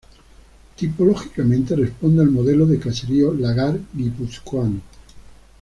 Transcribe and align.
Tipológicamente 0.77 1.75
responde 1.75 2.23
al 2.23 2.31
modelo 2.31 2.65
de 2.65 2.79
caserío 2.79 3.35
lagar 3.35 3.77
guipuzcoano. 3.93 4.81